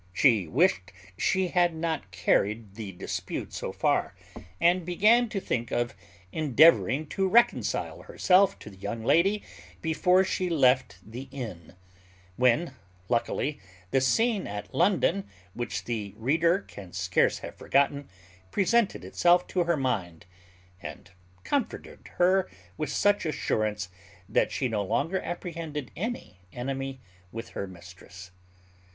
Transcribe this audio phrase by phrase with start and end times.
[0.13, 4.15] She wished she had not carried the dispute so far,
[4.59, 5.93] and began to think of
[6.31, 9.43] endeavouring to reconcile herself to the young lady
[9.79, 11.75] before she left the inn;
[12.35, 12.73] when,
[13.09, 13.59] luckily,
[13.91, 18.09] the scene at London, which the reader can scarce have forgotten,
[18.49, 20.25] presented itself to her mind,
[20.81, 21.11] and
[21.43, 23.87] comforted her with such assurance,
[24.27, 26.99] that she no longer apprehended any enemy
[27.31, 28.31] with her mistress.